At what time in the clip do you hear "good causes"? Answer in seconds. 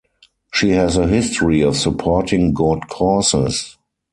2.55-3.77